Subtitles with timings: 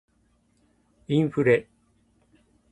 [1.09, 1.69] インフレ